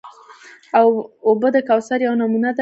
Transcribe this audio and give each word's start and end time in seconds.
اوبه 1.27 1.47
د 1.55 1.57
کوثر 1.67 1.99
یوه 2.05 2.17
نمونه 2.21 2.49
ده. 2.55 2.59